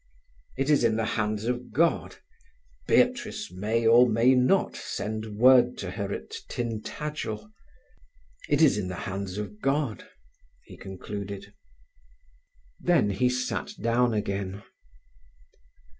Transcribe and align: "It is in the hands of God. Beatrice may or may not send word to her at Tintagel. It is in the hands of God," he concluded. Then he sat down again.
"It 0.57 0.71
is 0.71 0.83
in 0.83 0.95
the 0.95 1.05
hands 1.05 1.45
of 1.45 1.71
God. 1.71 2.15
Beatrice 2.87 3.51
may 3.51 3.85
or 3.85 4.09
may 4.09 4.33
not 4.33 4.75
send 4.75 5.37
word 5.37 5.77
to 5.77 5.91
her 5.91 6.11
at 6.11 6.31
Tintagel. 6.49 7.51
It 8.49 8.63
is 8.63 8.79
in 8.79 8.87
the 8.87 8.95
hands 9.05 9.37
of 9.37 9.61
God," 9.61 10.09
he 10.63 10.75
concluded. 10.75 11.53
Then 12.79 13.11
he 13.11 13.29
sat 13.29 13.73
down 13.79 14.15
again. 14.15 14.63